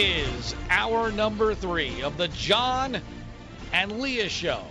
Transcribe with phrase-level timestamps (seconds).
[0.00, 3.02] Is hour number three of the John
[3.72, 4.62] and Leah Show.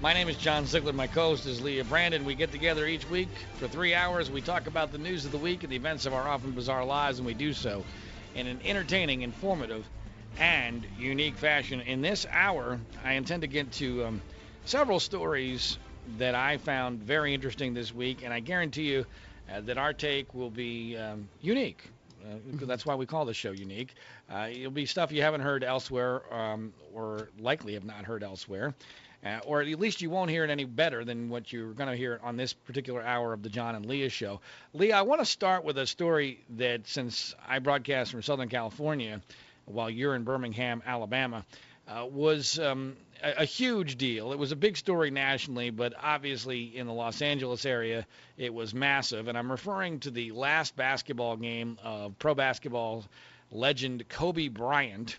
[0.00, 0.92] My name is John Ziegler.
[0.92, 2.24] My co-host is Leah Brandon.
[2.24, 3.28] We get together each week
[3.58, 4.28] for three hours.
[4.28, 6.84] We talk about the news of the week and the events of our often bizarre
[6.84, 7.84] lives, and we do so
[8.34, 9.88] in an entertaining, informative,
[10.40, 11.80] and unique fashion.
[11.82, 14.22] In this hour, I intend to get to um,
[14.64, 15.78] several stories
[16.18, 19.06] that I found very interesting this week, and I guarantee you
[19.48, 21.88] uh, that our take will be um, unique.
[22.24, 23.94] Uh, that's why we call the show unique.
[24.32, 28.74] Uh, it'll be stuff you haven't heard elsewhere, um, or likely have not heard elsewhere,
[29.24, 31.96] uh, or at least you won't hear it any better than what you're going to
[31.96, 34.40] hear on this particular hour of the John and Leah show.
[34.72, 39.20] Leah, I want to start with a story that since I broadcast from Southern California,
[39.64, 41.44] while you're in Birmingham, Alabama,
[41.88, 44.32] uh, was um, a, a, huge deal.
[44.32, 48.06] It was a big story nationally, but obviously in the Los Angeles area,
[48.36, 49.28] it was massive.
[49.28, 53.04] And I'm referring to the last basketball game of pro basketball
[53.50, 55.18] legend Kobe Bryant.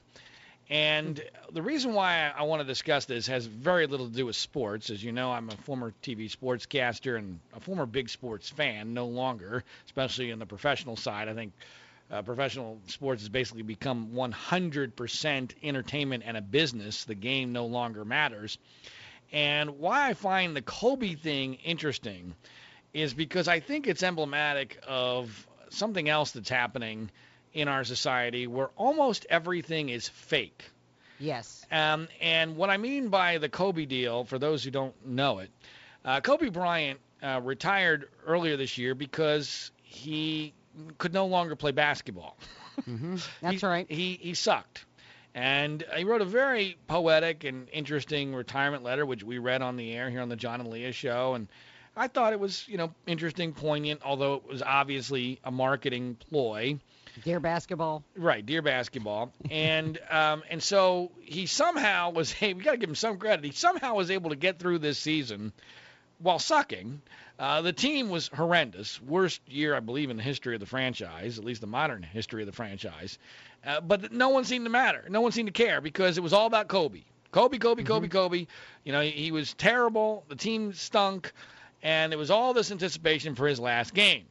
[0.69, 4.35] And the reason why I want to discuss this has very little to do with
[4.35, 4.89] sports.
[4.89, 9.05] As you know, I'm a former TV sportscaster and a former big sports fan, no
[9.05, 11.27] longer, especially in the professional side.
[11.27, 11.53] I think
[12.11, 17.05] uh, professional sports has basically become 100% entertainment and a business.
[17.05, 18.57] The game no longer matters.
[19.31, 22.35] And why I find the Kobe thing interesting
[22.93, 27.09] is because I think it's emblematic of something else that's happening
[27.53, 30.63] in our society where almost everything is fake.
[31.19, 31.65] Yes.
[31.71, 35.49] Um, and what I mean by the Kobe deal, for those who don't know it,
[36.05, 40.53] uh, Kobe Bryant uh, retired earlier this year because he
[40.97, 42.37] could no longer play basketball.
[42.89, 43.17] Mm-hmm.
[43.39, 43.85] That's he, right.
[43.87, 44.85] He he sucked.
[45.35, 49.93] And he wrote a very poetic and interesting retirement letter, which we read on the
[49.93, 51.35] air here on the John and Leah show.
[51.35, 51.47] And
[51.95, 56.79] I thought it was, you know, interesting, poignant, although it was obviously a marketing ploy.
[57.23, 58.03] Dear basketball.
[58.15, 59.31] Right, dear basketball.
[59.51, 62.31] and um, and so he somehow was.
[62.31, 63.45] Hey, we got to give him some credit.
[63.45, 65.53] He somehow was able to get through this season
[66.23, 67.01] while sucking.
[67.37, 69.01] Uh, the team was horrendous.
[69.01, 72.41] Worst year, I believe, in the history of the franchise, at least the modern history
[72.41, 73.19] of the franchise.
[73.65, 75.03] Uh, but no one seemed to matter.
[75.09, 77.01] No one seemed to care because it was all about Kobe.
[77.31, 77.91] Kobe, Kobe, mm-hmm.
[77.91, 78.47] Kobe, Kobe.
[78.83, 80.23] You know, he, he was terrible.
[80.27, 81.33] The team stunk.
[81.81, 84.25] And it was all this anticipation for his last game.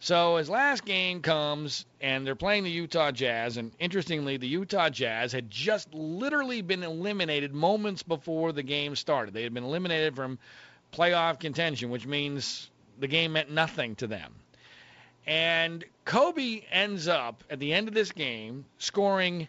[0.00, 3.56] So his last game comes, and they're playing the Utah Jazz.
[3.56, 9.32] And interestingly, the Utah Jazz had just literally been eliminated moments before the game started.
[9.32, 10.40] They had been eliminated from
[10.92, 14.34] playoff contention, which means the game meant nothing to them.
[15.26, 19.48] And Kobe ends up at the end of this game scoring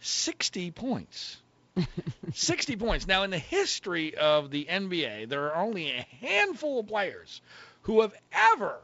[0.00, 1.38] 60 points.
[2.32, 3.06] 60 points.
[3.06, 7.42] Now, in the history of the NBA, there are only a handful of players
[7.82, 8.78] who have ever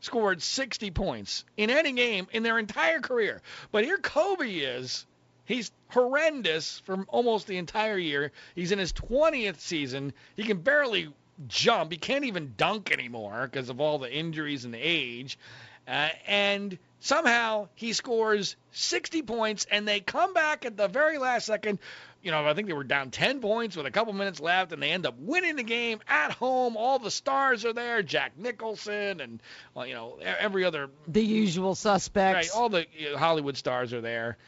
[0.00, 3.42] scored 60 points in any game in their entire career.
[3.72, 5.06] But here Kobe is
[5.46, 8.32] He's horrendous for almost the entire year.
[8.54, 10.12] He's in his 20th season.
[10.34, 11.08] He can barely
[11.48, 11.92] jump.
[11.92, 15.38] He can't even dunk anymore because of all the injuries and the age.
[15.86, 21.46] Uh, and somehow he scores 60 points, and they come back at the very last
[21.46, 21.78] second.
[22.22, 24.82] You know, I think they were down 10 points with a couple minutes left, and
[24.82, 26.76] they end up winning the game at home.
[26.76, 29.40] All the stars are there Jack Nicholson and,
[29.74, 30.90] well, you know, every other.
[31.06, 32.48] The usual suspects.
[32.48, 32.86] Right, all the
[33.16, 34.38] Hollywood stars are there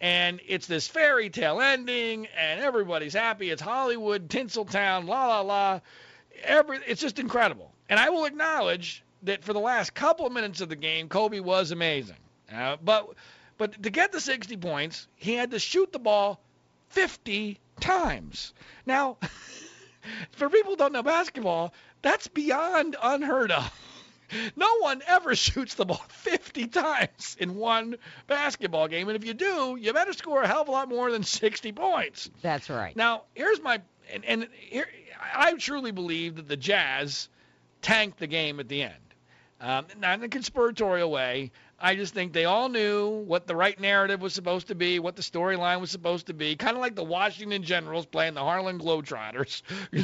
[0.00, 3.50] and it's this fairy tale ending, and everybody's happy.
[3.50, 5.80] It's Hollywood, Tinseltown, la la la.
[6.44, 7.72] Every, it's just incredible.
[7.88, 11.40] And I will acknowledge that for the last couple of minutes of the game, Kobe
[11.40, 12.16] was amazing.
[12.52, 13.08] Uh, but
[13.56, 16.40] but to get the 60 points, he had to shoot the ball
[16.90, 18.54] 50 times.
[18.86, 19.18] Now,
[20.30, 23.72] for people who don't know basketball, that's beyond unheard of.
[24.56, 27.96] No one ever shoots the ball 50 times in one
[28.26, 29.08] basketball game.
[29.08, 31.72] And if you do, you better score a hell of a lot more than 60
[31.72, 32.30] points.
[32.42, 32.94] That's right.
[32.96, 33.80] Now, here's my.
[34.12, 34.86] And, and here,
[35.34, 37.28] I truly believe that the Jazz
[37.82, 38.94] tanked the game at the end.
[39.60, 41.50] Um, not in a conspiratorial way.
[41.80, 45.14] I just think they all knew what the right narrative was supposed to be, what
[45.14, 46.56] the storyline was supposed to be.
[46.56, 49.62] Kind of like the Washington Generals playing the Harlem Globetrotters.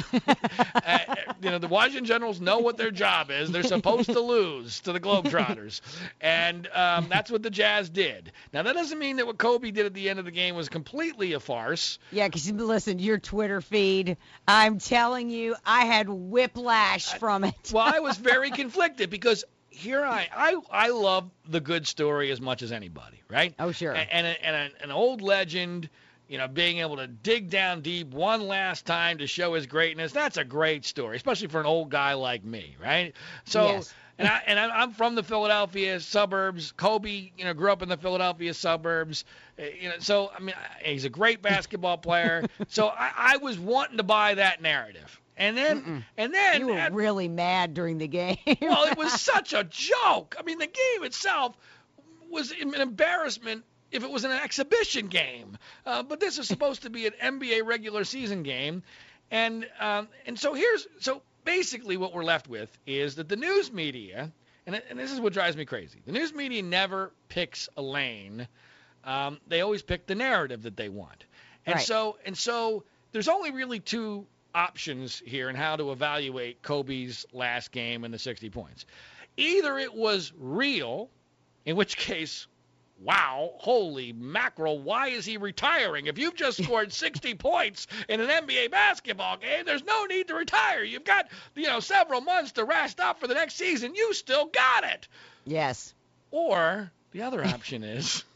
[0.85, 3.51] uh, you know, the Washington Generals know what their job is.
[3.51, 5.81] They're supposed to lose to the Globetrotters.
[6.21, 8.31] and um, that's what the Jazz did.
[8.53, 10.69] Now, that doesn't mean that what Kobe did at the end of the game was
[10.69, 11.99] completely a farce.
[12.11, 14.15] Yeah, because listen, your Twitter feed,
[14.47, 17.71] I'm telling you, I had whiplash from it.
[17.73, 19.43] well, I was very conflicted because
[19.75, 23.53] here I, I I love the good story as much as anybody, right?
[23.59, 23.93] Oh sure.
[23.93, 25.89] And and, a, and an old legend
[26.27, 30.11] you know, being able to dig down deep one last time to show his greatness.
[30.11, 33.13] That's a great story, especially for an old guy like me, right?
[33.45, 33.67] So.
[33.67, 33.93] Yes.
[34.17, 36.71] And I and I'm from the Philadelphia suburbs.
[36.71, 39.25] Kobe, you know, grew up in the Philadelphia suburbs.
[39.59, 42.45] Uh, You know, so I mean, he's a great basketball player.
[42.69, 46.89] so I, I was wanting to buy that narrative, and then and then You were
[46.91, 48.37] really mad during the game.
[48.61, 50.35] well, it was such a joke.
[50.39, 51.55] I mean, the game itself
[52.29, 55.57] was an embarrassment if it was an exhibition game.
[55.85, 58.83] Uh, but this is supposed to be an NBA regular season game,
[59.31, 63.71] and um, and so here's so basically what we're left with is that the news
[63.71, 64.31] media,
[64.65, 66.01] and and this is what drives me crazy.
[66.05, 68.47] The news media never picks a lane.
[69.03, 71.25] Um, they always pick the narrative that they want,
[71.65, 71.85] and Right.
[71.85, 77.71] so and so there's only really two options here and how to evaluate Kobe's last
[77.71, 78.85] game and the 60 points.
[79.37, 81.09] Either it was real,
[81.65, 82.47] in which case,
[83.01, 86.07] wow, holy mackerel, why is he retiring?
[86.07, 90.35] If you've just scored 60 points in an NBA basketball game, there's no need to
[90.35, 90.83] retire.
[90.83, 93.93] You've got, you know, several months to rest up for the next season.
[93.93, 95.07] You still got it.
[95.45, 95.93] yes.
[96.31, 98.23] Or the other option is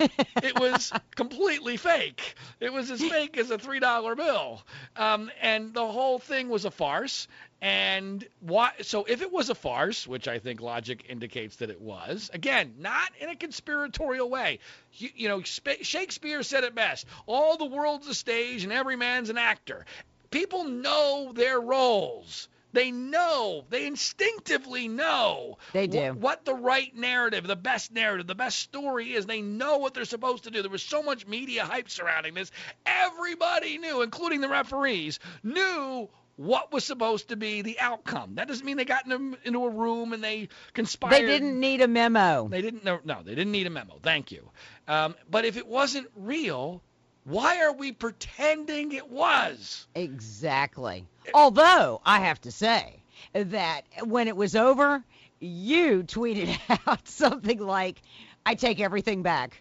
[0.00, 2.34] it was completely fake.
[2.60, 4.62] It was as fake as a three dollar bill,
[4.96, 7.28] um, and the whole thing was a farce.
[7.62, 8.72] And why?
[8.82, 12.76] So if it was a farce, which I think logic indicates that it was, again,
[12.78, 14.60] not in a conspiratorial way.
[14.94, 18.96] You, you know, Sp- Shakespeare said it best: "All the world's a stage, and every
[18.96, 19.84] man's an actor."
[20.30, 22.48] People know their roles.
[22.72, 26.12] They know, they instinctively know They wh- do.
[26.14, 29.26] what the right narrative, the best narrative, the best story is.
[29.26, 30.62] They know what they're supposed to do.
[30.62, 32.50] There was so much media hype surrounding this.
[32.86, 38.36] Everybody knew, including the referees, knew what was supposed to be the outcome.
[38.36, 41.12] That doesn't mean they got in a, into a room and they conspired.
[41.12, 42.48] They didn't need a memo.
[42.48, 42.84] They didn't.
[42.84, 43.98] No, no, they didn't need a memo.
[44.02, 44.48] Thank you.
[44.88, 46.82] Um, but if it wasn't real,
[47.24, 49.86] why are we pretending it was?
[49.94, 51.04] Exactly.
[51.34, 53.02] Although I have to say
[53.34, 55.02] that when it was over,
[55.40, 58.00] you tweeted out something like,
[58.46, 59.60] "I take everything back."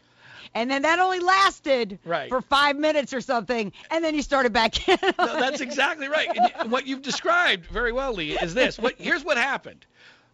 [0.55, 2.29] And then that only lasted Right.
[2.29, 4.97] for five minutes or something, and then you started back in.
[5.19, 6.27] No, that's exactly right.
[6.59, 8.79] And what you've described very well, Lee, is this.
[8.79, 9.85] What here's what happened.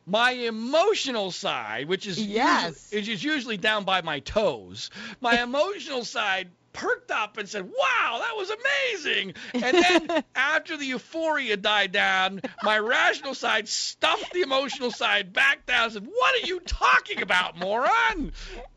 [0.07, 2.87] My emotional side, which is Yes.
[2.91, 4.89] usually, which is usually down by my toes,
[5.19, 10.85] my emotional side perked up and said, "Wow, that was amazing!" And then after the
[10.85, 16.35] euphoria died down, my rational side stuffed the emotional side back down and said, "What
[16.35, 18.31] are you talking about, moron?"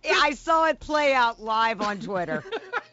[0.08, 2.44] I saw it play out live on Twitter.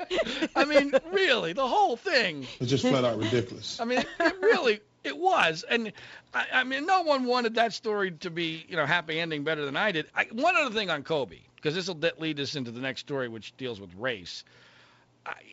[0.56, 2.48] I mean, really, the whole thing.
[2.60, 3.80] It's just flat out ridiculous.
[3.80, 5.94] I mean, it, it really it was, and
[6.34, 9.64] I, I mean, no one wanted that story to be, you know, happy ending better
[9.64, 10.08] than I did.
[10.16, 13.30] I, one other thing on Kobe, because this will lead us into the next story,
[13.30, 14.44] which deals with race.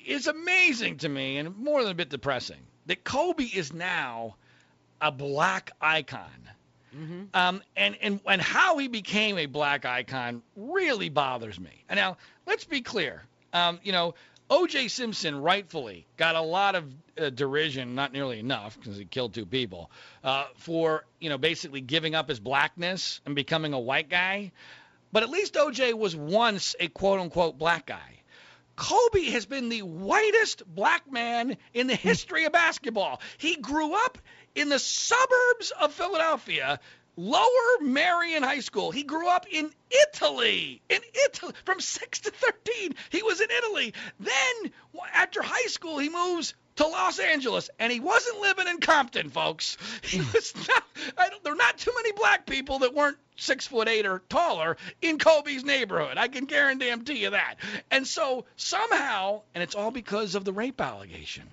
[0.05, 4.37] It's amazing to me, and more than a bit depressing, that Kobe is now
[5.01, 6.51] a black icon.
[6.93, 11.85] hmm Um, and, and, and how he became a black icon really bothers me.
[11.89, 12.17] And now,
[12.47, 13.23] let's be clear.
[13.53, 14.15] Um, you know,
[14.51, 14.89] O.J.
[14.89, 16.85] Simpson rightfully got a lot of
[17.19, 19.91] uh, derision, not nearly enough because he killed two people,
[20.25, 24.53] uh, for, you know, basically giving up his blackness and becoming a white guy.
[25.11, 25.95] But at least O.J.
[25.95, 28.22] was once a quote unquote black guy.
[28.77, 32.09] Kobe has been the whitest black man in the hmm.
[32.09, 33.21] history of basketball.
[33.39, 34.19] He grew up
[34.55, 36.81] in the suburbs of Philadelphia,
[37.17, 38.91] Lower Merion High School.
[38.91, 40.81] He grew up in Italy.
[40.89, 43.93] In Italy, from 6 to 13, he was in Italy.
[44.19, 44.73] Then,
[45.13, 49.77] after high school, he moves to Los Angeles, and he wasn't living in Compton, folks.
[50.03, 50.83] He was not.
[51.19, 54.21] I don't, there are not too many black people that weren't six foot eight or
[54.29, 56.17] taller in Kobe's neighborhood.
[56.19, 57.57] I can guarantee you that.
[57.91, 61.45] And so somehow, and it's all because of the rape allegation.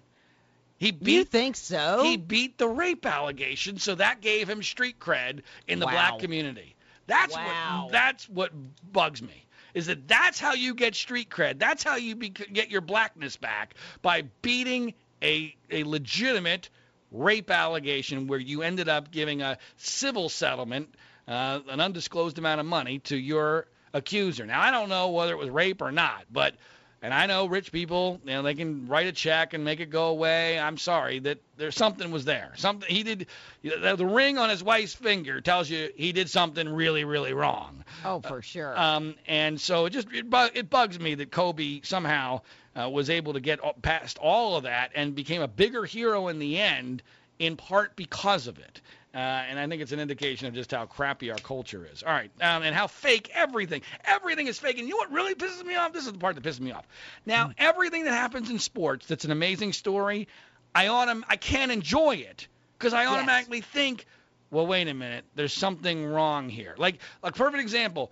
[0.78, 2.04] He You beat think so?
[2.04, 5.92] he beat the rape allegation, so that gave him street cred in the Wow.
[5.92, 6.76] black community.
[7.08, 7.84] That's Wow.
[7.86, 8.52] what that's what
[8.94, 9.46] bugs me.
[9.74, 11.60] Is that that's how you get street cred.
[11.60, 16.70] That's how you be, get your blackness back by beating a a legitimate
[17.12, 20.94] rape allegation where you ended up giving a civil settlement,
[21.28, 24.46] uh, an undisclosed amount of money to your accuser.
[24.46, 26.56] Now I don't know whether it was rape or not, but
[27.02, 29.90] and I know rich people, you know, they can write a check and make it
[29.90, 30.60] go away.
[30.60, 32.52] I'm sorry that there's something was there.
[32.58, 33.28] Something he did.
[33.64, 37.86] The, the ring on his wife's finger tells you he did something really, really wrong.
[38.04, 38.78] oh, for sure.
[38.78, 42.42] Um, and so it just it, bu- it bugs me that Kobe somehow
[42.80, 46.40] uh, was able to get past all of that and became a bigger hero in
[46.40, 47.02] the end,
[47.38, 48.82] in part because of it.
[49.14, 52.04] Uh, and I think it's an indication of just how crappy our culture is.
[52.04, 53.82] All right, um, and how fake everything.
[54.06, 54.78] Everything is fake.
[54.78, 55.94] And you know what really pisses me off?
[55.94, 56.88] This is the part that pisses me off.
[57.26, 57.56] Now, mm.
[57.58, 60.28] everything that happens in sports that's an amazing story,
[60.76, 63.68] I autom- I can't enjoy it because I automatically yes.
[63.68, 64.06] think,
[64.52, 66.76] well, wait a minute, there's something wrong here.
[66.78, 68.12] Like a perfect example,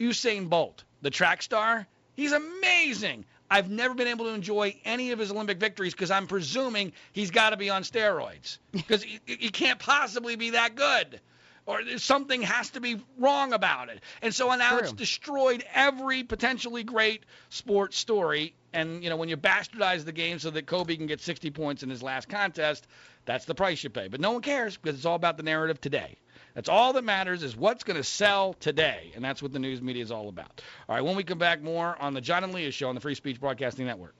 [0.00, 1.86] Usain Bolt, the track star.
[2.16, 3.26] He's amazing.
[3.50, 7.30] I've never been able to enjoy any of his Olympic victories because I'm presuming he's
[7.30, 11.20] got to be on steroids because he, he can't possibly be that good
[11.68, 14.00] or something has to be wrong about it.
[14.22, 14.78] And so now True.
[14.78, 18.54] it's destroyed every potentially great sports story.
[18.72, 21.82] And you know when you bastardize the game so that Kobe can get 60 points
[21.82, 22.86] in his last contest,
[23.26, 24.08] that's the price you pay.
[24.08, 26.16] But no one cares because it's all about the narrative today.
[26.54, 29.80] That's all that matters is what's going to sell today, and that's what the news
[29.80, 30.62] media is all about.
[30.88, 33.00] All right, when we come back, more on the John and Leah Show on the
[33.00, 34.14] Free Speech Broadcasting Network.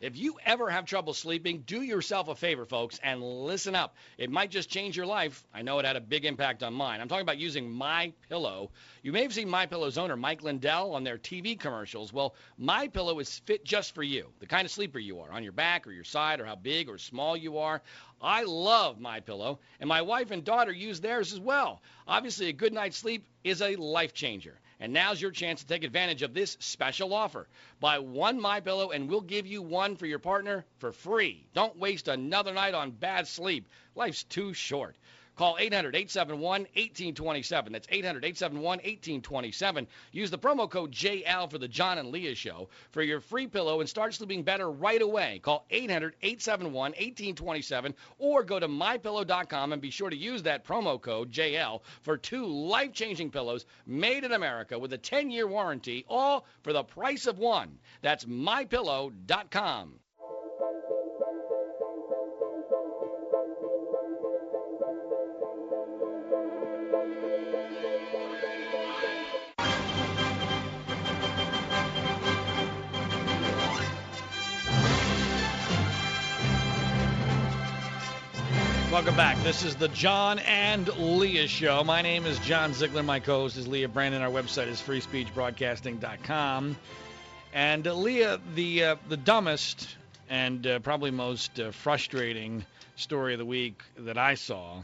[0.00, 3.96] If you ever have trouble sleeping, do yourself a favor, folks, and listen up.
[4.16, 5.44] It might just change your life.
[5.52, 7.02] I know it had a big impact on mine.
[7.02, 8.70] I'm talking about using My Pillow.
[9.02, 12.14] You may have seen My Pillow's owner, Mike Lindell, on their TV commercials.
[12.14, 15.42] Well, My Pillow is fit just for you, the kind of sleeper you are, on
[15.42, 17.82] your back or your side, or how big or small you are.
[18.20, 21.80] I love My Pillow, and my wife and daughter use theirs as well.
[22.06, 24.58] Obviously, a good night's sleep is a life changer.
[24.80, 27.46] And now's your chance to take advantage of this special offer.
[27.80, 31.44] Buy one My Pillow and we'll give you one for your partner for free.
[31.52, 33.68] Don't waste another night on bad sleep.
[33.94, 34.96] Life's too short.
[35.40, 37.72] Call 800 871 1827.
[37.72, 39.86] That's 800 871 1827.
[40.12, 43.80] Use the promo code JL for the John and Leah Show for your free pillow
[43.80, 45.40] and start sleeping better right away.
[45.42, 51.00] Call 800 871 1827 or go to mypillow.com and be sure to use that promo
[51.00, 56.04] code JL for two life changing pillows made in America with a 10 year warranty,
[56.06, 57.78] all for the price of one.
[58.02, 60.00] That's mypillow.com.
[79.00, 79.42] Welcome back.
[79.42, 81.82] This is the John and Leah Show.
[81.82, 83.02] My name is John Ziegler.
[83.02, 84.20] My co-host is Leah Brandon.
[84.20, 86.76] Our website is freespeechbroadcasting.com.
[87.54, 89.96] And uh, Leah, the uh, the dumbest
[90.28, 92.62] and uh, probably most uh, frustrating
[92.96, 94.82] story of the week that I saw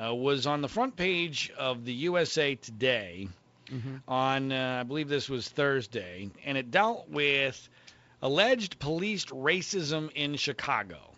[0.00, 3.26] uh, was on the front page of the USA Today
[3.68, 3.96] mm-hmm.
[4.06, 7.68] on uh, I believe this was Thursday, and it dealt with
[8.22, 11.08] alleged police racism in Chicago.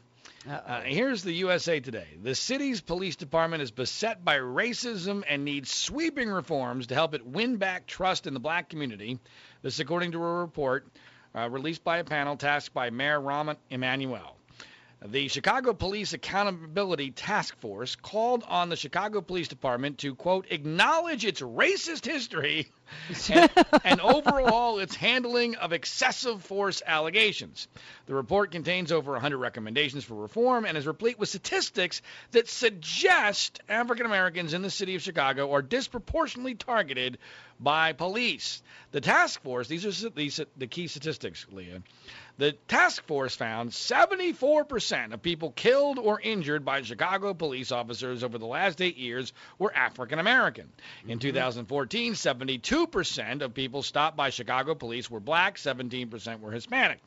[0.48, 2.06] Uh, here's the USA Today.
[2.22, 7.26] The city's police department is beset by racism and needs sweeping reforms to help it
[7.26, 9.18] win back trust in the black community.
[9.60, 10.86] This, according to a report
[11.34, 14.39] uh, released by a panel tasked by Mayor Rahm Emanuel.
[15.02, 21.24] The Chicago Police Accountability Task Force called on the Chicago Police Department to, quote, acknowledge
[21.24, 22.68] its racist history
[23.30, 23.50] and,
[23.84, 27.66] and, overall its handling of excessive force allegations.
[28.06, 32.02] The report contains over 100 recommendations for reform and is replete with statistics
[32.32, 37.16] that suggest African Americans in the city of Chicago are disproportionately targeted
[37.60, 38.62] by police.
[38.92, 41.82] The task force, these are these, the key statistics, Leah.
[42.38, 48.38] The task force found 74% of people killed or injured by Chicago police officers over
[48.38, 50.72] the last eight years were African American.
[51.04, 51.28] In mm-hmm.
[51.28, 56.98] 2014, 72% of people stopped by Chicago police were black, 17% were Hispanic.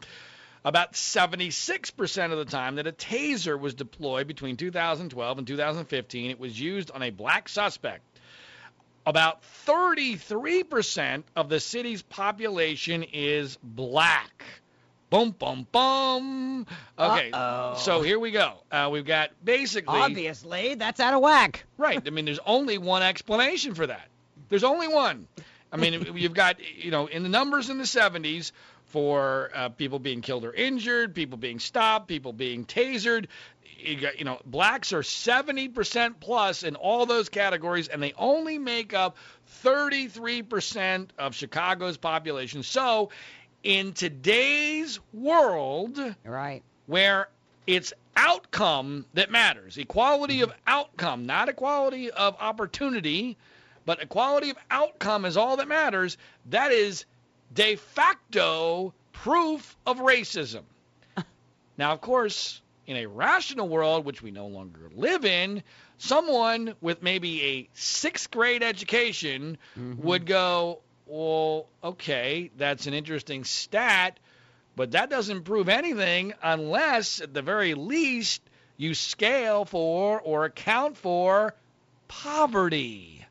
[0.66, 6.40] About 76% of the time that a taser was deployed between 2012 and 2015, it
[6.40, 8.04] was used on a black suspect.
[9.06, 14.44] About 33% of the city's population is black.
[15.10, 16.66] Boom, boom, boom.
[16.98, 17.76] Okay, Uh-oh.
[17.78, 18.54] so here we go.
[18.72, 20.00] Uh, we've got basically.
[20.00, 21.66] Obviously, that's out of whack.
[21.78, 22.02] right.
[22.06, 24.08] I mean, there's only one explanation for that.
[24.50, 25.28] There's only one.
[25.72, 28.54] I mean, you've got, you know, in the numbers in the 70s
[28.86, 33.26] for uh, people being killed or injured, people being stopped, people being tasered.
[33.84, 38.58] You, got, you know, blacks are 70% plus in all those categories, and they only
[38.58, 39.18] make up
[39.64, 42.64] 33% of Chicago's population.
[42.64, 43.10] So
[43.64, 47.30] in today's world, right, where
[47.68, 53.38] it's outcome that matters, equality of outcome, not equality of opportunity,
[53.86, 56.18] but equality of outcome is all that matters.
[56.50, 57.06] That is
[57.54, 60.64] de facto proof of racism.
[61.78, 65.64] now, of course, in a rational world, which we no longer live in,
[65.98, 70.02] someone with maybe a sixth grade education mm-hmm.
[70.02, 74.20] would go, well, okay, that's an interesting stat,
[74.76, 78.42] but that doesn't prove anything unless, at the very least,
[78.78, 81.54] you scale for or account for
[82.08, 83.26] poverty.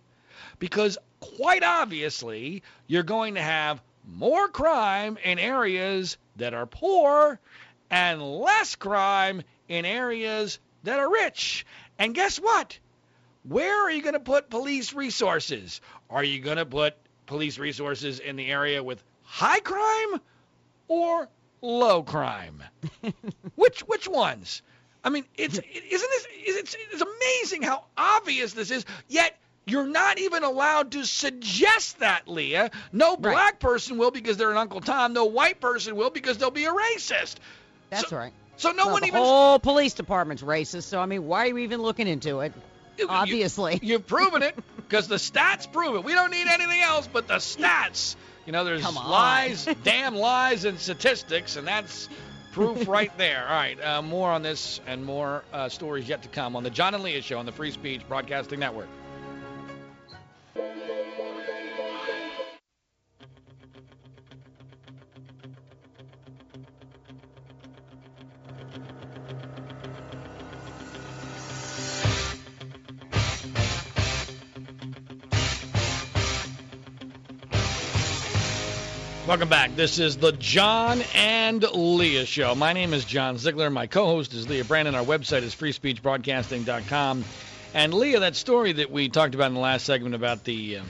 [0.59, 7.39] Because quite obviously, you're going to have more crime in areas that are poor
[7.93, 11.65] and less crime in areas that are rich.
[11.99, 12.79] And guess what?
[13.45, 15.81] Where are you going to put police resources?
[16.11, 16.95] Are you going to put
[17.27, 20.21] police resources in the area with high crime
[20.89, 21.29] or
[21.61, 22.63] low crime?
[23.55, 24.63] which which ones?
[25.05, 28.85] I mean, it's isn't this it's, it's amazing how obvious this is.
[29.09, 32.71] Yet you're not even allowed to suggest that, Leah.
[32.93, 33.61] No black Right.
[33.61, 35.13] person will because they're an Uncle Tom.
[35.13, 37.37] No white person will because they'll be a racist.
[37.93, 38.33] That's So- right.
[38.57, 41.47] So no well, one the even whole police department's racist, so I mean, why are
[41.49, 42.53] you even looking into it?
[42.99, 43.81] You- Obviously.
[43.83, 46.05] You, have proven it because the stats prove it.
[46.05, 48.15] We don't need anything else but the stats.
[48.47, 52.09] You know, there's lies, damn lies, and statistics, and that's
[52.53, 53.45] proof right there.
[53.49, 56.71] All right, uh, more on this and more uh, stories yet to come on the
[56.71, 58.89] John and Leah Show on the Free Speech Broadcasting Network.
[79.33, 79.77] Welcome back.
[79.77, 82.55] This is the John and Leah Show.
[82.55, 83.71] My name is John Ziegler.
[83.71, 84.95] My co-host is Leah Brandon.
[84.95, 87.25] Our website is freespeechbroadcasting.com.
[87.73, 90.83] And Leah, that story that we talked about in the last segment about the uh,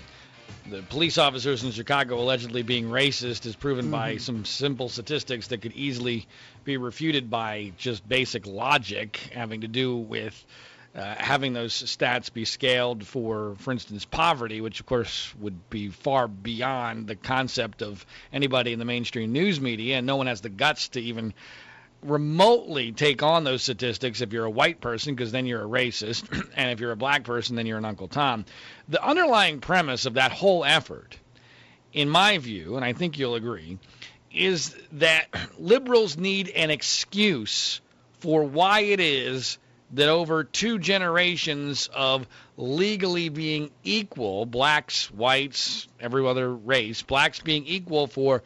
[0.68, 5.62] the police officers in Chicago allegedly being racist is proven by some simple statistics that
[5.62, 6.26] could easily
[6.64, 10.44] be refuted by just basic logic, having to do with
[10.94, 15.88] uh, having those stats be scaled for, for instance, poverty, which of course would be
[15.88, 20.42] far beyond the concept of anybody in the mainstream news media, and no one has
[20.42, 21.32] the guts to even
[22.02, 26.24] remotely take on those statistics if you're a white person, because then you're a racist,
[26.56, 28.44] and if you're a black person, then you're an Uncle Tom.
[28.88, 31.16] The underlying premise of that whole effort,
[31.92, 33.78] in my view, and I think you'll agree,
[34.30, 35.26] is that
[35.58, 37.80] liberals need an excuse
[38.20, 39.58] for why it is
[39.92, 42.26] that over two generations of
[42.56, 48.42] legally being equal, blacks, whites, every other race, blacks being equal for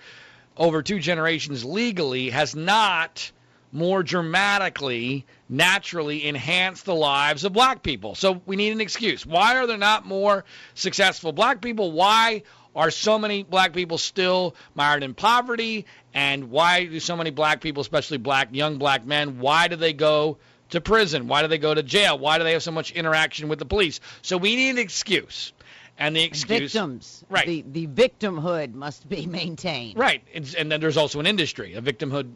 [0.57, 3.31] over two generations legally has not
[3.73, 8.15] more dramatically, naturally enhanced the lives of black people.
[8.15, 9.27] So we need an excuse.
[9.27, 11.93] Why are there not more successful black people?
[11.93, 12.43] Why
[12.75, 15.87] are so many black people still mired in poverty?
[16.15, 19.93] And why do so many black people, especially black young black men, why do they
[19.93, 20.39] go
[20.71, 21.29] to prison?
[21.29, 22.19] Why do they go to jail?
[22.19, 24.01] Why do they have so much interaction with the police?
[24.23, 25.53] So we need an excuse.
[25.99, 27.25] And the excuse Victims.
[27.31, 27.47] Right.
[27.47, 29.99] The the victimhood must be maintained.
[29.99, 32.35] Right, it's, and then there's also an industry, a victimhood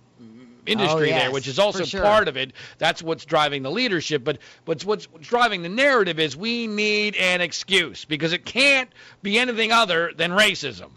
[0.67, 2.03] industry Oh, there, which is also sure.
[2.03, 2.53] part of it.
[2.79, 4.25] That's what's driving the leadership.
[4.25, 8.91] But what's what's driving the narrative is we need an excuse because it can't
[9.23, 10.91] be anything other than racism.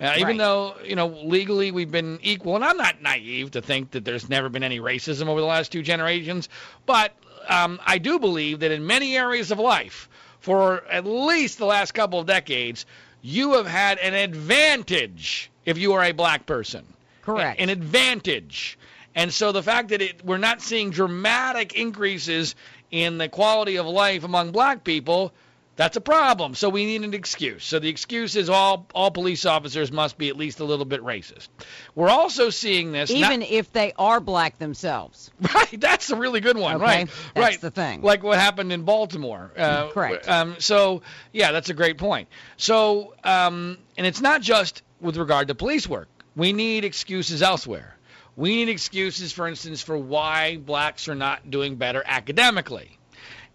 [0.00, 0.38] Uh, even Right.
[0.38, 4.28] though you know legally we've been equal, and I'm not naive to think that there's
[4.28, 6.48] never been any racism over the last two generations,
[6.86, 7.12] but
[7.48, 10.08] um, I do believe that in many areas of life,
[10.40, 12.86] for at least the last couple of decades,
[13.22, 16.84] you have had an advantage if you are a black person.
[17.22, 17.60] Correct.
[17.60, 18.78] An advantage.
[19.14, 22.54] And so the fact that it, we're not seeing dramatic increases
[22.90, 25.32] in the quality of life among black people,
[25.80, 26.54] that's a problem.
[26.54, 27.64] So we need an excuse.
[27.64, 31.00] So the excuse is all all police officers must be at least a little bit
[31.02, 31.48] racist.
[31.94, 35.30] We're also seeing this not- Even if they are black themselves.
[35.54, 36.74] Right, that's a really good one.
[36.76, 37.60] Okay, Right, that's right.
[37.62, 38.02] the thing.
[38.02, 39.50] Like what happened in Baltimore.
[39.56, 40.28] Uh, Correct.
[40.28, 41.00] Um, so
[41.32, 42.28] yeah, that's a great point.
[42.58, 46.08] So um, and it's not just with regard to police work.
[46.36, 47.96] We need excuses elsewhere.
[48.36, 52.98] We need excuses, for instance, for why blacks are not doing better academically.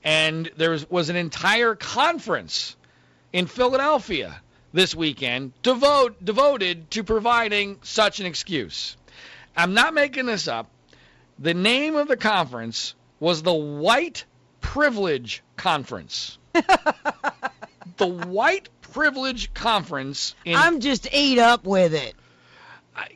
[0.05, 2.77] And there was, was an entire conference
[3.33, 4.39] in Philadelphia
[4.71, 8.95] this weekend devote, devoted to providing such an excuse.
[9.57, 10.69] I'm not making this up.
[11.39, 14.25] The name of the conference was the White
[14.61, 16.37] Privilege Conference.
[16.53, 22.15] the White Privilege Conference in I'm just ate up with it.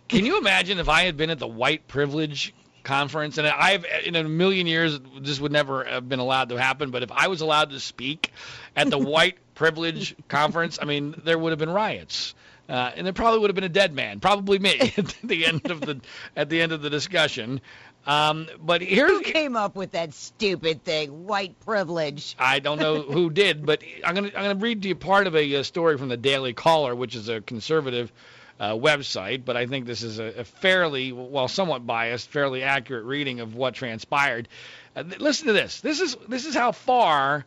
[0.08, 2.54] Can you imagine if I had been at the white privilege
[2.90, 6.90] conference and I've in a million years this would never have been allowed to happen
[6.90, 8.32] but if I was allowed to speak
[8.76, 12.34] at the white privilege conference I mean there would have been riots
[12.68, 15.70] uh, and there probably would have been a dead man probably me at the end
[15.70, 16.02] of the
[16.36, 17.62] at the end of the discussion
[18.08, 21.28] um, but here's Who came up with that stupid thing?
[21.28, 22.36] White privilege.
[22.40, 25.36] I don't know who did, but I'm gonna I'm gonna read to you part of
[25.36, 28.12] a, uh story from the Daily Caller, which is a conservative
[28.60, 33.06] uh, website, but I think this is a, a fairly, well, somewhat biased, fairly accurate
[33.06, 34.48] reading of what transpired.
[34.96, 35.82] Uh, th- listen to this.
[35.82, 37.46] This is this is how far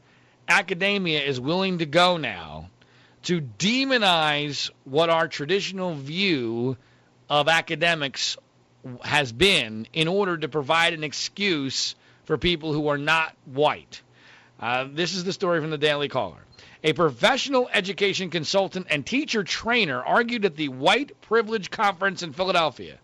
[0.48, 2.70] academia is willing to go now
[3.25, 6.77] to demonize what our traditional view
[7.29, 8.37] of academics
[9.03, 11.94] has been in order to provide an excuse
[12.25, 14.03] for people who are not white.
[14.59, 16.40] Uh, this is the story from the Daily Caller.
[16.84, 22.98] A professional education consultant and teacher trainer argued at the White Privilege Conference in Philadelphia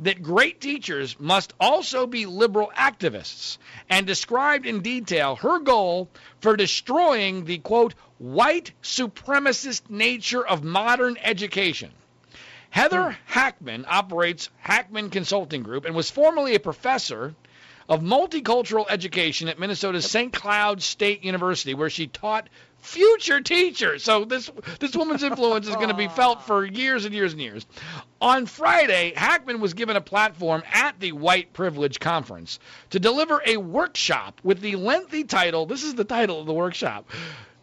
[0.00, 3.56] that great teachers must also be liberal activists
[3.88, 6.10] and described in detail her goal
[6.42, 11.90] for destroying the quote white supremacist nature of modern education.
[12.68, 13.16] Heather hmm.
[13.24, 17.34] Hackman operates Hackman Consulting Group and was formerly a professor
[17.88, 20.32] of multicultural education at Minnesota's St.
[20.32, 22.48] Cloud State University, where she taught
[22.82, 24.02] future teachers.
[24.02, 27.40] So this this woman's influence is going to be felt for years and years and
[27.40, 27.64] years.
[28.20, 32.58] On Friday, Hackman was given a platform at the White Privilege Conference
[32.90, 35.66] to deliver a workshop with the lengthy title.
[35.66, 37.08] This is the title of the workshop.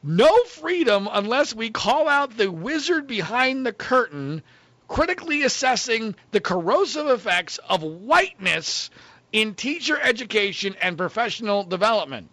[0.01, 4.41] No freedom unless we call out the wizard behind the curtain,
[4.87, 8.89] critically assessing the corrosive effects of whiteness
[9.31, 12.29] in teacher education and professional development.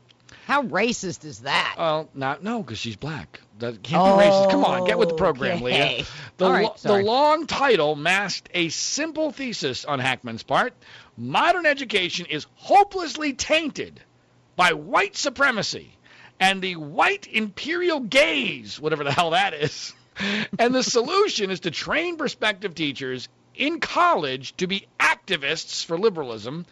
[0.46, 1.74] How racist is that?
[1.76, 3.40] Well, not no, because she's black.
[3.58, 4.50] That can't be racist.
[4.50, 5.96] Come on, get with the program, Okay.
[5.98, 6.04] Leah.
[6.36, 10.74] The, right, lo- the long title masked a simple thesis on Hackman's part.
[11.16, 14.00] Modern education is hopelessly tainted
[14.54, 15.96] by white supremacy
[16.38, 19.94] and the white imperial gaze, whatever the hell that is.
[20.58, 26.66] and the solution is to train prospective teachers in college to be activists for liberalism.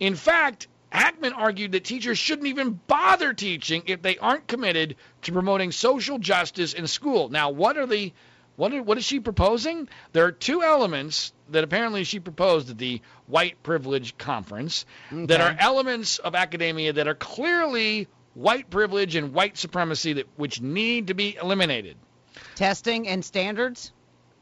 [0.00, 5.32] In fact, Hackman argued that teachers shouldn't even bother teaching if they aren't committed to
[5.32, 7.28] promoting social justice in school.
[7.28, 8.12] Now, what are the
[8.56, 9.88] what, are, what is she proposing?
[10.12, 15.56] There are two elements that apparently she proposed at the white privilege conference that are
[15.58, 21.14] elements of academia that are clearly white privilege and white supremacy that which need to
[21.14, 21.96] be eliminated.
[22.54, 23.92] Testing and standards?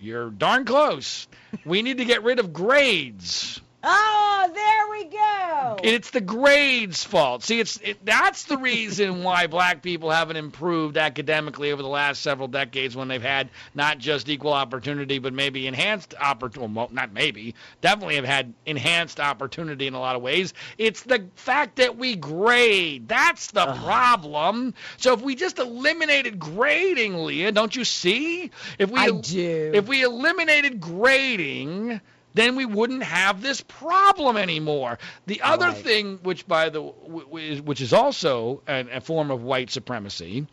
[0.00, 1.28] You're darn close.
[1.64, 3.60] We need to get rid of grades.
[3.82, 5.76] Oh, there we go.
[5.84, 7.44] It's the grades' fault.
[7.44, 12.20] See, it's it, that's the reason why black people haven't improved academically over the last
[12.20, 16.72] several decades when they've had not just equal opportunity, but maybe enhanced opportunity.
[16.72, 20.54] Well, not maybe, definitely have had enhanced opportunity in a lot of ways.
[20.76, 23.06] It's the fact that we grade.
[23.06, 24.74] That's the problem.
[24.96, 28.50] So if we just eliminated grading, Leah, don't you see?
[28.78, 29.70] If we I el- do.
[29.72, 32.00] If we eliminated grading,
[32.38, 34.98] then we wouldn't have this problem anymore.
[35.26, 35.76] The other Right.
[35.76, 39.70] thing, which by the w- w- is- which is also an, a form of white
[39.70, 40.46] supremacy,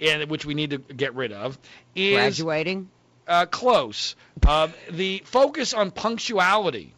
[0.00, 1.58] and which we need to get rid of,
[1.94, 2.88] is Graduating?
[3.26, 4.16] uh, close.
[4.46, 6.94] Uh, the focus on punctuality.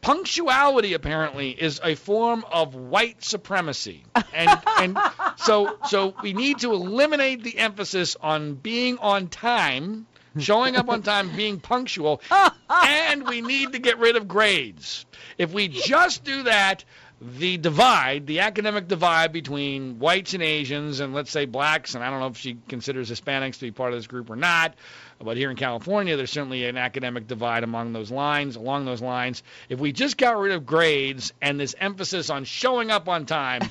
[0.00, 4.98] Punctuality apparently is a form of white supremacy, and and
[5.38, 10.06] so so we need to eliminate the emphasis on being on time,
[10.38, 12.20] showing up on time, being punctual,
[12.70, 15.06] and we need to get rid of grades.
[15.38, 16.84] If we just do that,
[17.20, 22.10] the divide, the academic divide between whites and Asians, and let's say blacks, and I
[22.10, 24.74] don't know if she considers Hispanics to be part of this group or not,
[25.20, 29.42] but here in California, there's certainly an academic divide among those lines, along those lines.
[29.68, 33.62] If we just got rid of grades and this emphasis on showing up on time,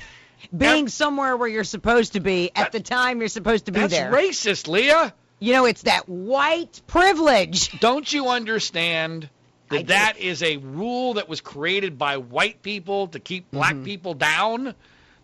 [0.56, 3.94] Being somewhere where you're supposed to be at the time you're supposed to be that's
[3.94, 4.12] there.
[4.12, 5.14] racist, Leah.
[5.44, 7.78] You know, it's that white privilege.
[7.78, 9.28] Don't you understand
[9.70, 9.86] I that do.
[9.88, 14.74] that is a rule that was created by white people to keep black people down?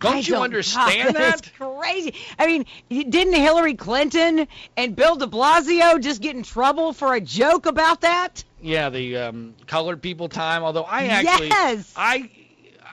[0.00, 1.52] Don't I you understand That's that?
[1.58, 2.14] That's crazy.
[2.38, 7.20] I mean, didn't Hillary Clinton and Bill de Blasio just get in trouble for a
[7.20, 8.44] joke about that?
[8.60, 10.62] Yeah, the um, colored people time.
[10.62, 11.92] Although I actually, Yes.
[11.96, 12.30] I,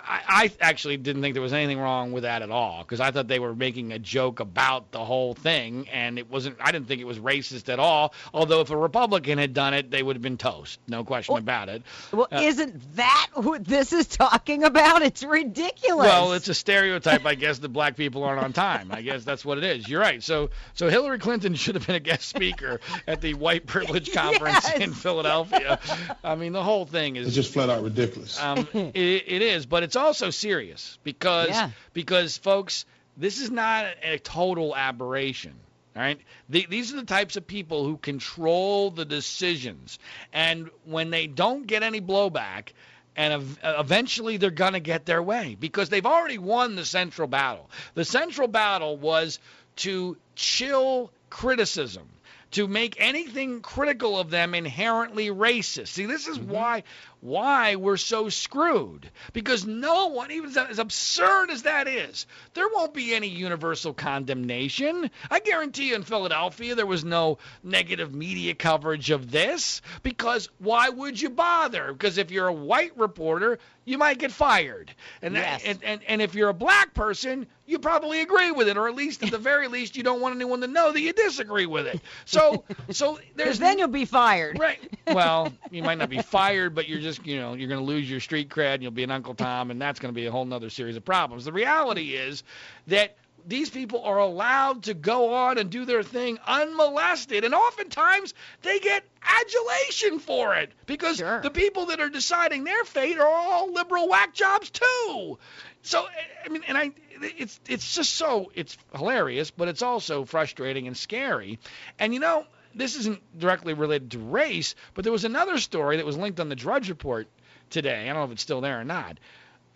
[0.07, 3.11] I, I actually didn't think there was anything wrong with that at all because I
[3.11, 6.57] thought they were making a joke about the whole thing, and it wasn't.
[6.61, 8.13] I didn't think it was racist at all.
[8.33, 11.41] Although if a Republican had done it, they would have been toast, no question Well,
[11.41, 11.83] about it.
[12.13, 15.01] Well, Uh, isn't that what this is talking about?
[15.01, 16.07] It's ridiculous.
[16.07, 18.91] Well, it's a stereotype, I guess, that black people aren't on time.
[18.91, 19.89] I guess that's what it is.
[19.89, 20.23] You're right.
[20.23, 24.63] So, so Hillary Clinton should have been a guest speaker at the White Privilege Conference
[24.63, 24.79] Yes.
[24.79, 25.79] in Philadelphia.
[26.23, 28.41] I mean, the whole thing is It's just flat out ridiculous.
[28.41, 31.71] um, it, it is, but it's also serious because Yeah.
[31.93, 32.85] because folks,
[33.17, 35.53] this is not a total aberration.
[35.95, 39.97] All right, the, these are the types of people who control the decisions,
[40.31, 42.69] and when they don't get any blowback,
[43.15, 47.67] and eventually they're gonna get their way because they've already won the central battle.
[47.95, 49.39] The central battle was
[49.77, 52.07] to chill criticism.
[52.51, 55.89] To make anything critical of them inherently racist.
[55.89, 56.51] See, this is mm-hmm.
[56.51, 56.83] why
[57.19, 59.09] why we're so screwed.
[59.33, 65.09] Because no one, even as- absurd as that is, there won't be any universal condemnation.
[65.29, 69.81] I guarantee you in Philadelphia there was no negative media coverage of this.
[70.03, 71.91] Because why would you bother?
[71.91, 74.93] Because if you're a white reporter, you might get fired.
[75.21, 78.77] And, that- and, and, and if you're a black person, you probably agree with it,
[78.77, 81.13] or at least at the very least you don't want anyone to know that you
[81.13, 82.01] disagree with it.
[82.25, 84.57] So so there's then you'll be fired.
[84.59, 84.79] Right.
[85.07, 88.11] Well, you might not be fired, but you're just, you know, you're going to lose
[88.11, 90.31] your street cred and you'll be an Uncle Tom, and that's going to be a
[90.31, 91.45] whole nother series of problems.
[91.45, 92.43] The reality is
[92.87, 93.15] that
[93.47, 98.79] these people are allowed to go on and do their thing unmolested, and oftentimes they
[98.79, 101.41] get adulation for it because Sure.
[101.41, 105.37] the people that are deciding their fate are all liberal whack jobs too.
[105.81, 106.05] So
[106.45, 110.97] I mean, and I, it's it's just so it's hilarious, but it's also frustrating and
[110.97, 111.59] scary.
[111.97, 116.05] And you know, this isn't directly related to race, but there was another story that
[116.05, 117.27] was linked on the Drudge Report
[117.69, 118.03] today.
[118.03, 119.17] I don't know if it's still there or not.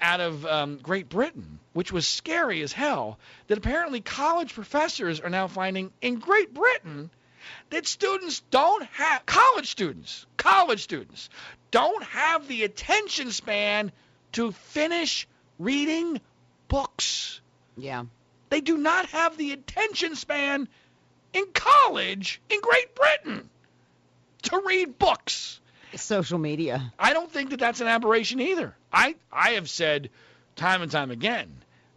[0.01, 5.29] Out of um, Great Britain, which was scary as hell, that apparently college professors are
[5.29, 7.11] now finding in Great Britain
[7.69, 11.29] that students don't have college students, college students
[11.71, 13.91] don't have the attention span
[14.33, 15.27] to finish
[15.59, 16.19] reading
[16.67, 17.41] books.
[17.77, 18.05] Yeah.
[18.49, 20.67] They do not have the attention span
[21.33, 23.49] in college in Great Britain
[24.43, 25.60] to read books.
[25.95, 26.93] Social media.
[26.97, 28.75] I don't think that that's an aberration either.
[28.91, 30.09] I I have said
[30.55, 31.49] time and time again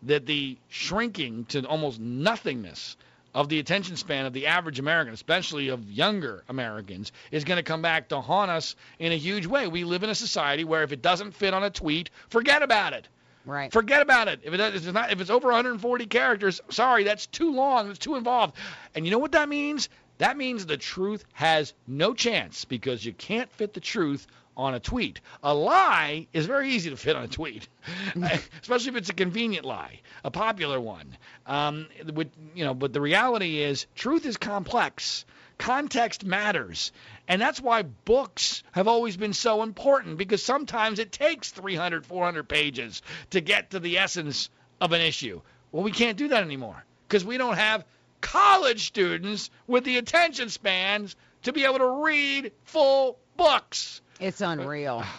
[0.03, 2.97] that the shrinking to almost nothingness
[3.35, 7.63] of the attention span of the average American, especially of younger Americans, is going to
[7.63, 9.67] come back to haunt us in a huge way.
[9.67, 12.93] We live in a society where if it doesn't fit on a tweet, forget about
[12.93, 13.09] it.
[13.45, 13.73] Right.
[13.73, 14.41] Forget about it.
[14.43, 17.91] If it if it's not if it's over 140 characters, sorry, that's too long.
[17.91, 18.57] It's too involved.
[18.95, 19.89] And you know what that means?
[20.19, 24.81] That means the truth has no chance because you can't fit the truth on a
[24.81, 25.21] tweet.
[25.43, 27.69] A lie is very easy to fit on a tweet,
[28.63, 31.17] especially if it's a convenient lie, a popular one.
[31.47, 35.25] Um, with, you know, but the reality is, truth is complex.
[35.59, 36.93] Context matters.
[37.29, 42.49] And that's why books have always been so important because sometimes it takes 300, 400
[42.49, 44.51] pages to get to the essence
[44.81, 45.41] of an issue.
[45.71, 47.85] Well, we can't do that anymore because we don't have
[48.25, 54.01] college students with the attention spans to be able to read full books.
[54.21, 55.05] It's unreal.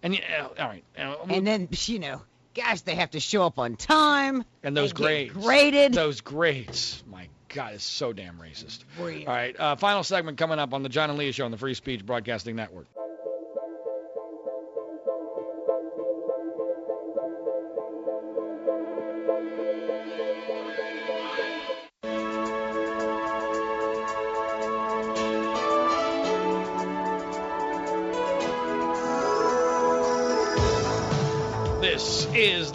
[0.00, 2.22] And yeah, all right, uh, And then, you know,
[2.54, 4.44] gosh, they have to show up on time.
[4.62, 5.92] and those grades, Graded.
[5.92, 7.02] those grades.
[7.10, 8.84] My God, it's so damn racist.
[9.00, 9.26] Real.
[9.28, 11.56] All right, uh, final segment coming up on the John and Leah Show on the
[11.58, 12.86] Free Speech Broadcasting Network.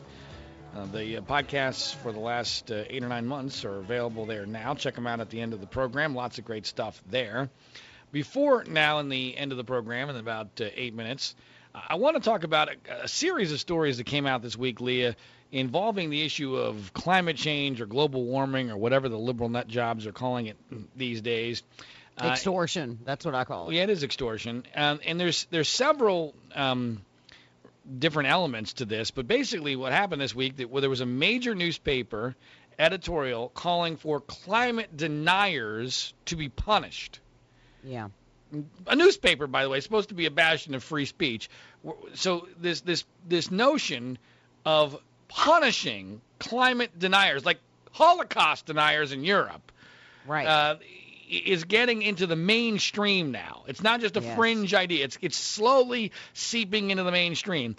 [0.76, 4.44] Uh, the uh, podcasts for the last uh, eight or nine months are available there
[4.44, 4.74] now.
[4.74, 6.14] Check them out at the end of the program.
[6.14, 7.48] Lots of great stuff there.
[8.12, 11.34] Before now, in the end of the program, in about uh, eight minutes,
[11.74, 14.82] I want to talk about a, a series of stories that came out this week,
[14.82, 15.16] Leah,
[15.50, 20.06] involving the issue of climate change or global warming or whatever the liberal nut jobs
[20.06, 20.56] are calling it
[20.96, 21.62] these days.
[22.20, 22.98] Uh, Extortion.
[23.04, 23.74] That's what I call it.
[23.74, 27.02] yeah, it is extortion, um, and there's there's several um,
[27.98, 29.12] different elements to this.
[29.12, 32.34] But basically, what happened this week that well, there was a major newspaper
[32.78, 37.20] editorial calling for climate deniers to be punished.
[37.84, 38.08] Yeah.
[38.86, 41.50] A newspaper, by the way, supposed to be a bastion of free speech.
[42.14, 44.18] So this this this notion
[44.64, 47.58] of punishing climate deniers, like
[47.92, 49.72] Holocaust deniers in Europe,
[50.26, 50.46] Right.
[50.46, 50.76] uh,
[51.28, 53.64] is getting into the mainstream now.
[53.66, 54.34] It's not just a Yes.
[54.34, 55.04] fringe idea.
[55.04, 57.76] It's it's slowly seeping into the mainstream.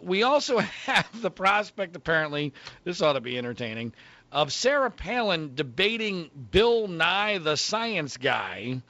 [0.00, 3.92] We also have the prospect, apparently, this ought to be entertaining,
[4.32, 8.80] of Sarah Palin debating Bill Nye, the science guy,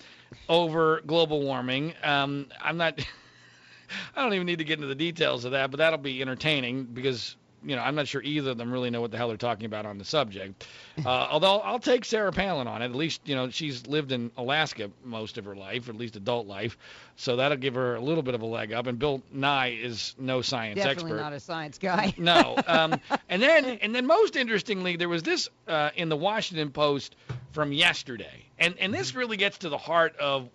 [0.48, 1.94] over global warming.
[2.02, 3.00] Um, I'm not.
[4.14, 6.84] I don't even need to get into the details of that, but that'll be entertaining
[6.84, 9.36] because you know I'm not sure either of them really know what the hell they're
[9.36, 10.66] talking about on the subject.
[11.04, 12.86] Uh, although I'll take Sarah Palin on it.
[12.86, 16.16] At least you know she's lived in Alaska most of her life, or at least
[16.16, 16.76] adult life,
[17.16, 18.86] so that'll give her a little bit of a leg up.
[18.86, 21.22] And Bill Nye is no science Definitely expert.
[21.22, 22.14] not a science guy.
[22.20, 22.56] No.
[22.66, 27.16] Um, and then, and then, most interestingly, there was this uh, in the Washington Post
[27.52, 30.48] from yesterday, and and this really gets to the heart of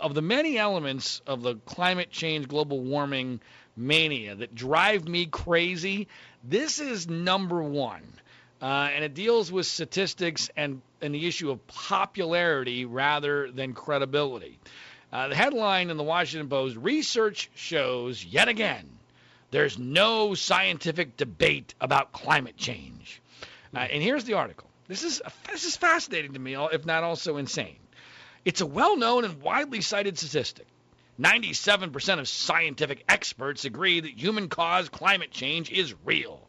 [0.00, 3.40] of the many elements of the climate change, global warming
[3.76, 6.08] mania that drive me crazy,
[6.44, 8.02] this is number one.
[8.60, 14.58] Uh, and it deals with statistics and, and the issue of popularity rather than credibility.
[15.12, 18.88] Uh, the headline in the Washington Post research shows yet again
[19.50, 23.22] there's no scientific debate about climate change.
[23.74, 24.68] Uh, and here's the article.
[24.88, 27.76] This is this is fascinating to me, if not also insane.
[28.46, 30.68] It's a well-known and widely cited statistic.
[31.20, 36.46] 97% of scientific experts agree that human-caused climate change is real.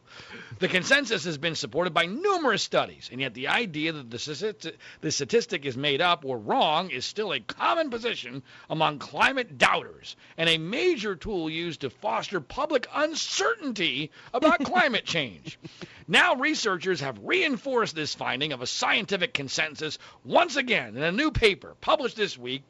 [0.58, 5.12] The consensus has been supported by numerous studies, and yet the idea that the, the
[5.12, 10.48] statistic is made up or wrong is still a common position among climate doubters and
[10.48, 15.58] a major tool used to foster public uncertainty about climate change.
[16.08, 21.30] Now, researchers have reinforced this finding of a scientific consensus once again in a new
[21.30, 22.64] paper published this week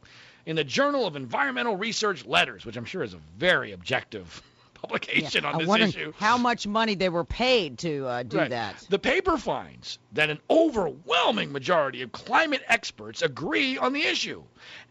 [0.49, 4.43] in the Journal of Environmental Research Letters, which I'm sure is a very objective
[4.75, 6.15] publication yeah, on this issue.
[6.17, 8.49] How much money they were paid to uh, do right.
[8.49, 8.87] that?
[8.89, 14.43] The paper finds that an overwhelming majority of climate experts agree on the issue,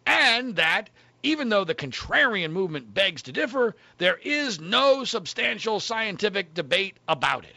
[0.06, 0.92] and that
[1.24, 7.46] even though the contrarian movement begs to differ, there is no substantial scientific debate about
[7.46, 7.56] it.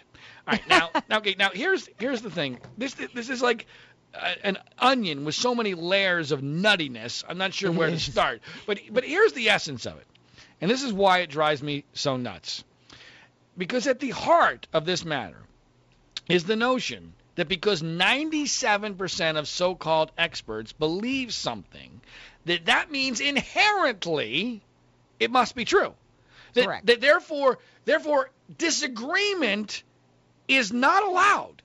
[0.49, 2.61] All right, now, now, okay, now here's here's the thing.
[2.79, 3.67] This this is like
[4.43, 7.25] an onion with so many layers of nuttiness.
[7.29, 10.07] I'm not sure where to start, but but here's the essence of it.
[10.61, 12.65] And this is why it drives me so nuts.
[13.57, 15.43] Because at the heart of this matter
[16.29, 22.01] is the notion that because 97% of so-called experts believe something,
[22.45, 24.63] that that means inherently
[25.19, 25.95] it must be true.
[26.55, 26.87] That, Correct.
[26.87, 29.83] that therefore, therefore, disagreement
[30.49, 31.60] is not allowed.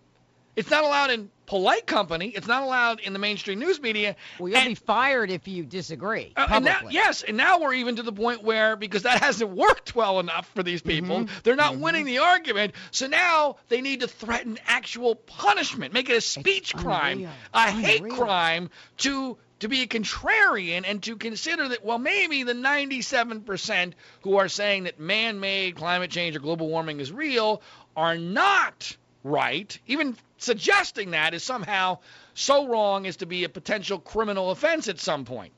[0.56, 2.30] It's not allowed in polite company.
[2.30, 4.16] It's not allowed in the mainstream news media.
[4.40, 6.34] Well, you'll and, be fired if you disagree.
[6.36, 9.52] Uh, and now, yes, and now we're even to the point where because that hasn't
[9.52, 11.36] worked well enough for these people, mm-hmm.
[11.44, 11.82] they're not mm-hmm.
[11.82, 12.74] winning the argument.
[12.92, 17.32] So now they need to threaten actual punishment, make it a speech it's crime, unreal.
[17.54, 22.54] a hate crime to to be a contrarian and to consider that well maybe the
[22.54, 27.62] 97% who are saying that man-made climate change or global warming is real
[27.96, 29.78] are not right.
[29.88, 31.98] Even suggesting that is somehow
[32.36, 35.52] so wrong as to be a potential criminal offense at some point.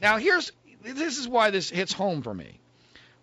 [0.00, 2.60] Now, here's this is why this hits home for me.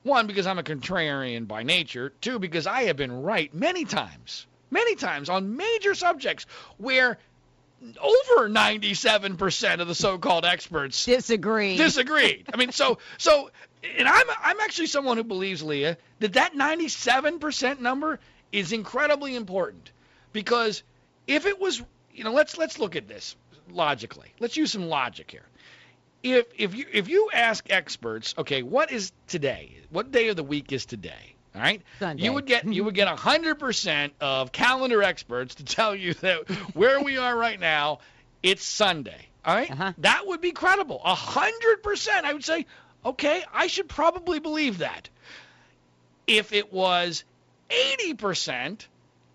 [0.04, 2.12] One, because I'm a contrarian by nature.
[2.22, 7.20] Two, because I have been right many times, many times on major subjects where
[8.00, 11.78] over 97% of the so-called experts disagree.
[11.78, 12.48] Disagreed.
[12.52, 13.52] I mean, so so,
[13.98, 18.20] and I'm I'm actually someone who believes, Leah, that that 97% number
[18.52, 19.92] is incredibly important
[20.34, 20.84] because
[21.28, 21.82] if it was,
[22.14, 23.36] you know, let's let's look at this
[23.72, 24.34] logically.
[24.40, 25.46] Let's use some logic here.
[26.24, 29.78] If if you if you ask experts, okay, what is today?
[29.90, 31.36] What day of the week is today?
[31.54, 32.24] All right, Sunday.
[32.24, 36.50] you would get you would get hundred percent of calendar experts to tell you that
[36.74, 38.00] where we are right now,
[38.42, 39.28] it's Sunday.
[39.44, 39.72] All right?
[39.72, 39.94] Uh-huh.
[39.98, 41.02] that would be credible.
[41.04, 42.68] A hundred percent, I would say,
[43.04, 45.10] okay, I should probably believe that.
[46.28, 47.24] If it was
[47.72, 48.88] eighty percent,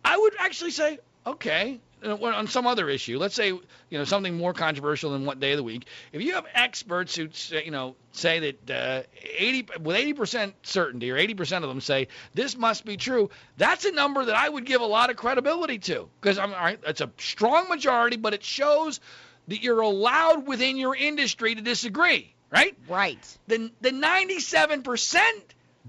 [0.04, 4.52] I would actually say, okay, on some other issue, let's say, you know, something more
[4.52, 5.86] controversial than what day of the week.
[6.12, 9.02] If you have experts who, say, you know, say that uh,
[9.38, 13.92] 80 with 80% certainty or 80% of them say this must be true, that's a
[13.92, 16.80] number that I would give a lot of credibility to because I'm all right.
[16.80, 19.00] That's a strong majority, but it shows
[19.48, 22.76] that you're allowed within your industry to disagree, right?
[22.88, 23.38] Right.
[23.48, 25.20] The the 97%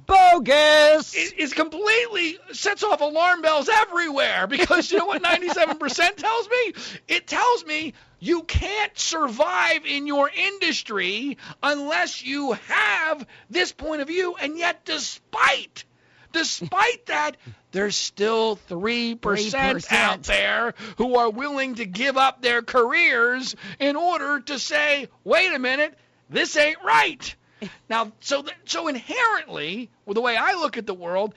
[0.06, 1.16] Bogus.
[1.16, 6.74] is, is completely sets off alarm bells everywhere because you know what 97% tells me?
[7.08, 14.08] It tells me you can't survive in your industry unless you have this point of
[14.08, 15.86] view and yet despite
[16.34, 17.38] despite that
[17.72, 19.92] there's still 3%, 3%.
[19.92, 25.54] out there who are willing to give up their careers in order to say, "Wait
[25.54, 25.98] a minute,
[26.30, 27.36] this ain't right."
[27.90, 31.34] Now, so th- so inherently, with the way I look at the world,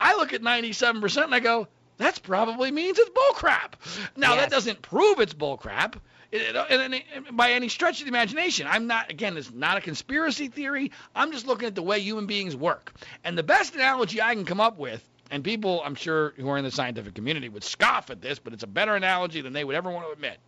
[0.00, 3.74] I look at 97% and I go, that probably means it's bullcrap.
[4.16, 5.94] Now, that doesn't prove it's bullcrap
[6.32, 8.66] it- it- and- by any stretch of the imagination.
[8.68, 10.90] I'm not, again, it's not a conspiracy theory.
[11.14, 12.92] I'm just looking at the way human beings work.
[13.22, 16.58] And the best analogy I can come up with, and people, I'm sure, who are
[16.58, 19.64] in the scientific community would scoff at this, but it's a better analogy than they
[19.64, 20.38] would ever want to admit.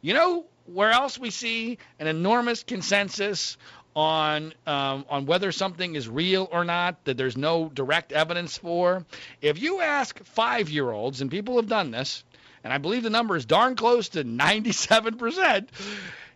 [0.00, 3.56] You know where else we see an enormous consensus
[3.96, 9.04] on um, on whether something is real or not that there's no direct evidence for?
[9.40, 12.22] If you ask five-year-olds, and people have done this,
[12.62, 15.68] and I believe the number is darn close to 97%.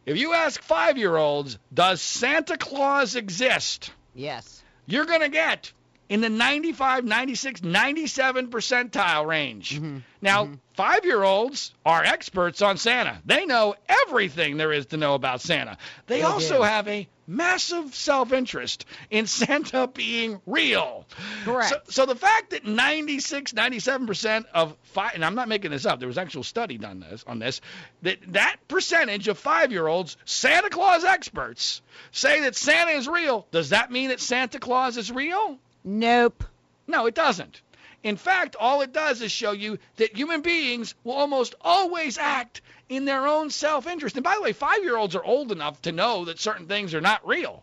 [0.07, 3.93] If you ask five year olds, does Santa Claus exist?
[4.15, 4.63] Yes.
[4.87, 5.73] You're going to get
[6.11, 9.77] in the 95, 96, 97 percentile range.
[9.77, 9.99] Mm-hmm.
[10.21, 13.23] Now, five year olds are experts on Santa.
[13.25, 15.79] They know everything there is to know about Santa.
[16.09, 16.63] They, also do.
[16.65, 21.07] have a massive self interest in Santa being real.
[21.45, 21.69] Correct.
[21.69, 26.01] So, so the fact that 96, 97% of five, and I'm not making this up,
[26.01, 27.61] there was actual study done this on this,
[28.03, 33.47] that that percentage of five year olds, Santa Claus experts, say that Santa is real.
[33.53, 35.57] Does that mean that Santa Claus is real?
[35.85, 36.45] Nope.
[36.87, 37.61] No, it doesn't.
[38.03, 42.63] In fact, all it does is show you that human beings will almost always act
[42.89, 44.17] in their own self-interest.
[44.17, 47.27] And by the way, five-year-olds are old enough to know that certain things are not
[47.27, 47.63] real.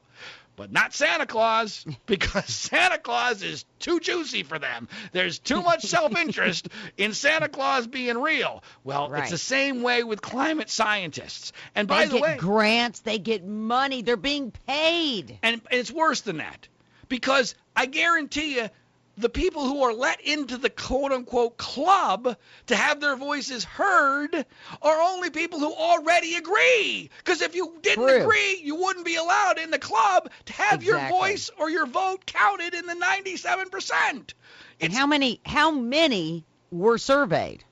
[0.55, 4.87] But not Santa Claus, because Santa Claus is too juicy for them.
[5.11, 8.63] There's too much self-interest in Santa Claus being real.
[8.83, 9.23] Well, Right.
[9.23, 11.51] it's the same way with climate scientists.
[11.75, 12.99] And by they the get way, grants.
[13.01, 14.01] They get money.
[14.03, 15.37] They're being paid.
[15.43, 16.67] and it's worse than that.
[17.09, 18.69] Because I guarantee you,
[19.17, 22.37] the people who are let into the quote unquote club
[22.67, 24.45] to have their voices heard
[24.81, 27.09] are only people who already agree.
[27.17, 28.21] Because if you didn't True.
[28.21, 32.25] agree, you wouldn't be allowed in the club to have your voice or your vote
[32.25, 34.33] counted in the 97%.
[34.81, 35.41] And how many?
[35.45, 37.63] How many were surveyed?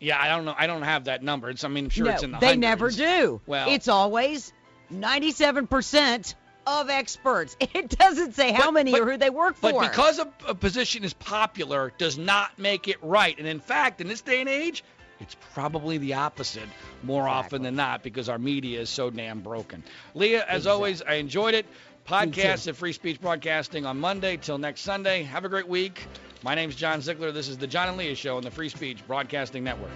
[0.00, 0.54] Yeah, I don't know.
[0.58, 1.48] I don't have that number.
[1.48, 3.40] It's, I mean, I'm sure no, it's in the they never do.
[3.46, 4.52] Well- it's always
[4.92, 6.34] 97%
[6.66, 7.56] of experts.
[7.74, 9.72] It doesn't say how But- many but- or who they work for.
[9.72, 13.36] But because a, a position is popular does not make it right.
[13.38, 14.84] And in fact, in this day and age,
[15.20, 16.68] it's probably the opposite
[17.02, 19.82] more often than not because our media is so damn broken.
[20.14, 20.70] Leah, as Exactly.
[20.72, 21.66] always, I enjoyed it.
[22.08, 25.22] Podcast at Free Speech Broadcasting on Monday till next Sunday.
[25.22, 26.04] Have a great week.
[26.42, 27.30] My name's John Ziegler.
[27.30, 29.92] This is the John and Leah Show on the Free Speech Broadcasting Network.